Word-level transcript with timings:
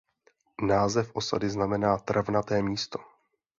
Název 0.61 1.11
osady 1.13 1.49
znamená 1.49 1.97
"travnaté 1.97 2.61
místo". 2.61 2.99